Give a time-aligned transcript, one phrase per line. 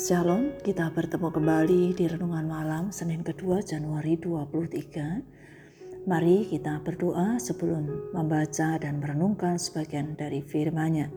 [0.00, 6.08] Shalom, kita bertemu kembali di Renungan Malam Senin kedua Januari 23.
[6.08, 11.12] Mari kita berdoa sebelum membaca dan merenungkan sebagian dari firman-Nya.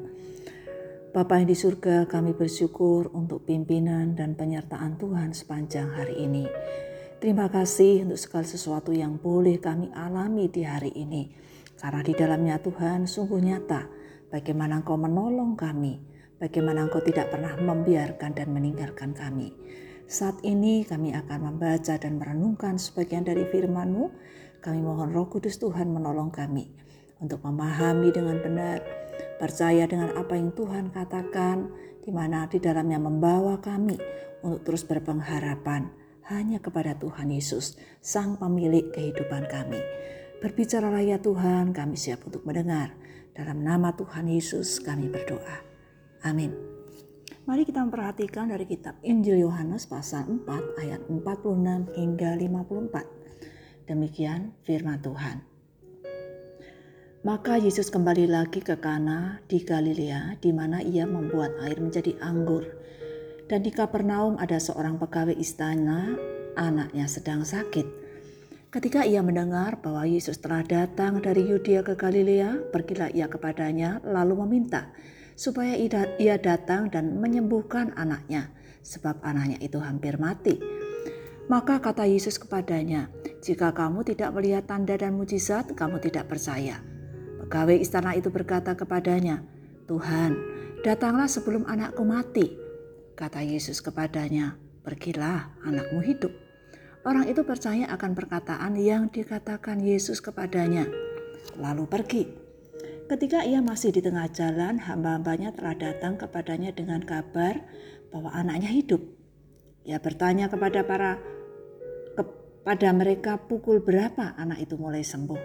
[1.16, 6.44] Bapa yang di surga, kami bersyukur untuk pimpinan dan penyertaan Tuhan sepanjang hari ini.
[7.24, 11.32] Terima kasih untuk segala sesuatu yang boleh kami alami di hari ini.
[11.80, 13.88] Karena di dalamnya Tuhan sungguh nyata
[14.28, 19.54] bagaimana Engkau menolong kami, bagaimana Engkau tidak pernah membiarkan dan meninggalkan kami.
[20.06, 24.06] Saat ini kami akan membaca dan merenungkan sebagian dari firman-Mu.
[24.64, 26.72] Kami mohon roh kudus Tuhan menolong kami
[27.24, 28.84] untuk memahami dengan benar,
[29.40, 31.72] percaya dengan apa yang Tuhan katakan,
[32.04, 33.96] di mana di dalamnya membawa kami
[34.44, 35.88] untuk terus berpengharapan
[36.28, 39.80] hanya kepada Tuhan Yesus, Sang Pemilik kehidupan kami.
[40.44, 42.96] Berbicaralah ya Tuhan, kami siap untuk mendengar.
[43.34, 45.73] Dalam nama Tuhan Yesus kami berdoa.
[46.24, 46.56] Amin.
[47.44, 53.92] Mari kita memperhatikan dari kitab Injil Yohanes pasal 4 ayat 46 hingga 54.
[53.92, 55.44] Demikian firman Tuhan.
[57.28, 62.64] Maka Yesus kembali lagi ke Kana di Galilea di mana ia membuat air menjadi anggur.
[63.52, 66.16] Dan di Kapernaum ada seorang pegawai istana,
[66.56, 67.84] anaknya sedang sakit.
[68.72, 74.48] Ketika ia mendengar bahwa Yesus telah datang dari Yudea ke Galilea, pergilah ia kepadanya lalu
[74.48, 74.88] meminta
[75.34, 75.78] supaya
[76.20, 78.54] ia datang dan menyembuhkan anaknya,
[78.84, 80.60] sebab anaknya itu hampir mati.
[81.52, 83.12] Maka kata Yesus kepadanya,
[83.44, 86.80] "Jika kamu tidak melihat tanda dan mujizat, kamu tidak percaya."
[87.44, 89.44] Pegawai istana itu berkata kepadanya,
[89.92, 90.40] "Tuhan,
[90.88, 92.56] datanglah sebelum anakku mati."
[93.20, 94.56] Kata Yesus kepadanya,
[94.88, 96.32] "Pergilah, anakmu hidup."
[97.04, 100.88] Orang itu percaya akan perkataan yang dikatakan Yesus kepadanya,
[101.60, 102.43] lalu pergi.
[103.14, 107.62] Ketika ia masih di tengah jalan, hamba-hambanya telah datang kepadanya dengan kabar
[108.10, 109.06] bahwa anaknya hidup.
[109.86, 111.22] Ia bertanya kepada para
[112.18, 115.38] kepada mereka pukul berapa anak itu mulai sembuh.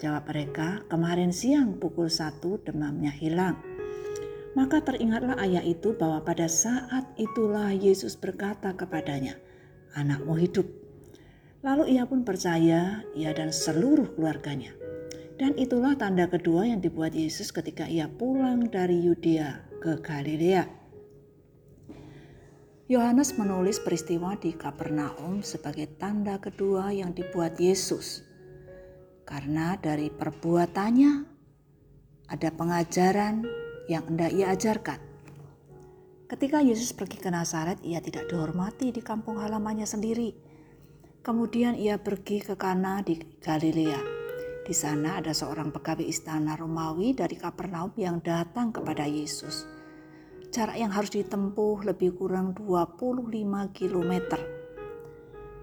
[0.00, 3.60] Jawab mereka, kemarin siang pukul satu demamnya hilang.
[4.56, 9.36] Maka teringatlah ayah itu bahwa pada saat itulah Yesus berkata kepadanya,
[9.92, 10.64] anakmu hidup.
[11.60, 14.83] Lalu ia pun percaya, ia dan seluruh keluarganya.
[15.34, 20.62] Dan itulah tanda kedua yang dibuat Yesus ketika ia pulang dari Yudea ke Galilea.
[22.86, 28.22] Yohanes menulis peristiwa di Kapernaum sebagai tanda kedua yang dibuat Yesus.
[29.26, 31.12] Karena dari perbuatannya
[32.30, 33.42] ada pengajaran
[33.90, 35.02] yang hendak ia ajarkan.
[36.30, 40.30] Ketika Yesus pergi ke Nazaret, ia tidak dihormati di kampung halamannya sendiri.
[41.26, 44.13] Kemudian ia pergi ke Kana di Galilea
[44.64, 49.68] di sana ada seorang pegawai istana Romawi dari Kapernaum yang datang kepada Yesus.
[50.48, 53.28] Jarak yang harus ditempuh lebih kurang 25
[53.76, 54.12] km.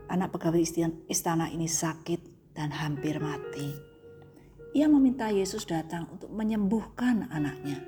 [0.06, 0.62] Anak pegawai
[1.10, 3.74] istana ini sakit dan hampir mati.
[4.78, 7.82] Ia meminta Yesus datang untuk menyembuhkan anaknya.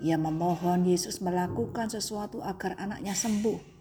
[0.00, 3.76] Ia memohon Yesus melakukan sesuatu agar anaknya sembuh.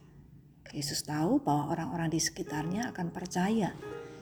[0.75, 3.71] Yesus tahu bahwa orang-orang di sekitarnya akan percaya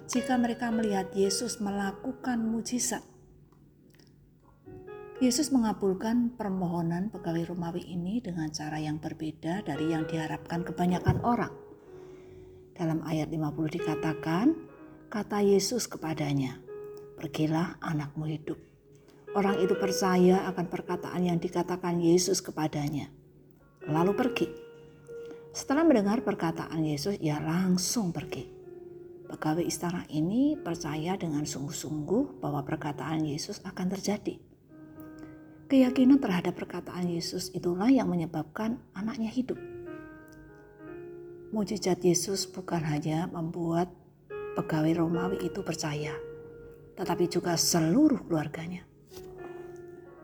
[0.05, 3.01] jika mereka melihat Yesus melakukan mujizat.
[5.17, 11.53] Yesus mengabulkan permohonan pegawai Romawi ini dengan cara yang berbeda dari yang diharapkan kebanyakan orang.
[12.75, 14.53] Dalam ayat 50 dikatakan,
[15.07, 16.59] kata Yesus kepadanya,
[17.15, 18.59] "Pergilah anakmu hidup."
[19.33, 23.09] Orang itu percaya akan perkataan yang dikatakan Yesus kepadanya,
[23.88, 24.47] lalu pergi.
[25.55, 28.64] Setelah mendengar perkataan Yesus, ia langsung pergi.
[29.25, 34.38] Pegawai istana ini percaya dengan sungguh-sungguh bahwa perkataan Yesus akan terjadi.
[35.66, 39.58] Keyakinan terhadap perkataan Yesus itulah yang menyebabkan anaknya hidup.
[41.50, 43.90] Mujizat Yesus bukan hanya membuat
[44.53, 46.13] pegawai Romawi itu percaya,
[46.94, 48.86] tetapi juga seluruh keluarganya.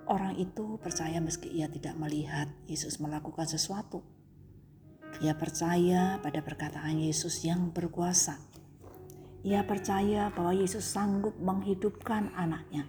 [0.06, 4.06] Orang itu percaya meski ia tidak melihat Yesus melakukan sesuatu.
[5.26, 8.51] Ia percaya pada perkataan Yesus yang berkuasa
[9.42, 12.86] ia percaya bahwa Yesus sanggup menghidupkan anaknya.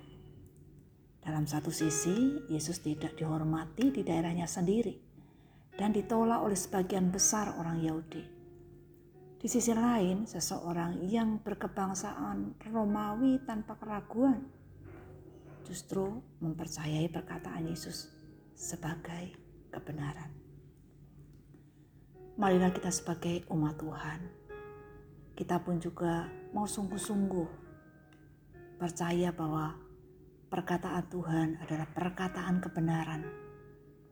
[1.23, 4.93] Dalam satu sisi, Yesus tidak dihormati di daerahnya sendiri
[5.81, 8.25] dan ditolak oleh sebagian besar orang Yahudi.
[9.43, 14.47] Di sisi lain, seseorang yang berkebangsaan Romawi tanpa keraguan
[15.67, 18.13] justru mempercayai perkataan Yesus
[18.53, 19.35] sebagai
[19.73, 20.31] kebenaran.
[22.37, 24.21] Marilah kita sebagai umat Tuhan
[25.43, 27.51] kita pun juga mau sungguh-sungguh
[28.79, 29.75] percaya bahwa
[30.47, 33.27] perkataan Tuhan adalah perkataan kebenaran,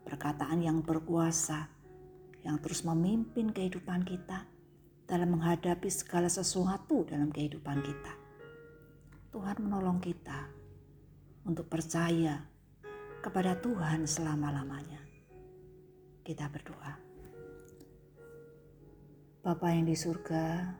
[0.03, 1.71] perkataan yang berkuasa,
[2.43, 4.43] yang terus memimpin kehidupan kita
[5.06, 8.12] dalam menghadapi segala sesuatu dalam kehidupan kita.
[9.31, 10.50] Tuhan menolong kita
[11.47, 12.43] untuk percaya
[13.23, 14.99] kepada Tuhan selama-lamanya.
[16.27, 16.99] Kita berdoa.
[19.47, 20.75] Bapa yang di surga,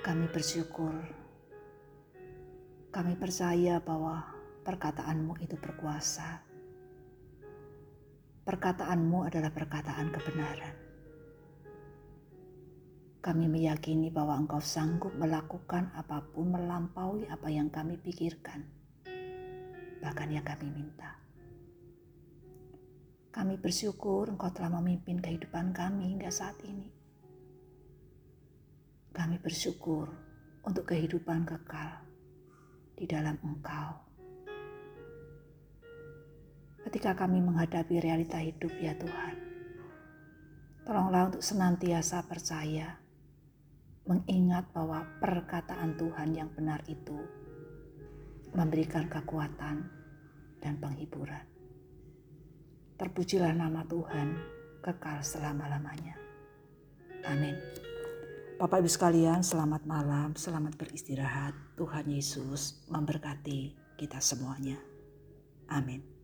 [0.00, 0.96] kami bersyukur.
[2.88, 4.24] Kami percaya bahwa
[4.64, 6.40] perkataanmu itu berkuasa.
[8.48, 10.76] Perkataanmu adalah perkataan kebenaran.
[13.20, 18.64] Kami meyakini bahwa Engkau sanggup melakukan apa pun melampaui apa yang kami pikirkan,
[20.00, 21.20] bahkan yang kami minta.
[23.28, 26.99] Kami bersyukur Engkau telah memimpin kehidupan kami hingga saat ini.
[29.10, 30.10] Kami bersyukur
[30.62, 32.02] untuk kehidupan kekal
[32.94, 34.10] di dalam Engkau
[36.90, 39.36] ketika kami menghadapi realita hidup ya Tuhan.
[40.82, 42.98] Tolonglah untuk senantiasa percaya,
[44.08, 47.20] mengingat bahwa perkataan Tuhan yang benar itu
[48.56, 49.86] memberikan kekuatan
[50.58, 51.46] dan penghiburan.
[52.98, 54.28] Terpujilah nama Tuhan
[54.82, 56.18] kekal selama-lamanya.
[57.28, 57.54] Amin.
[58.60, 61.56] Bapak Ibu sekalian, selamat malam, selamat beristirahat.
[61.80, 64.76] Tuhan Yesus memberkati kita semuanya.
[65.72, 66.19] Amin.